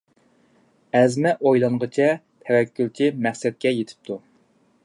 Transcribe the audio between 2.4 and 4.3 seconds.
تەۋەككۈلچى مەقسەتكە يېتىپتۇ.